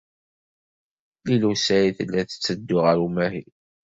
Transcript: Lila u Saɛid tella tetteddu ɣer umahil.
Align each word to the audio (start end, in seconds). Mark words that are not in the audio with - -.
Lila 1.25 1.47
u 1.51 1.53
Saɛid 1.63 1.95
tella 1.97 2.21
tetteddu 2.23 2.77
ɣer 2.85 2.97
umahil. 3.05 3.51